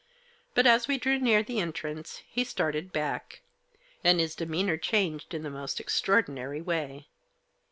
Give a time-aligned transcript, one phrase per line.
[0.55, 3.41] But, as we drew near the entrance, he started back;
[4.03, 7.07] and his demeanour changed in the most extraordinary way.